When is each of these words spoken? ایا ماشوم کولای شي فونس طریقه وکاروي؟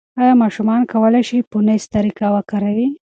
ایا 0.21 0.33
ماشوم 0.41 0.69
کولای 0.91 1.23
شي 1.29 1.37
فونس 1.49 1.83
طریقه 1.93 2.27
وکاروي؟ 2.35 2.87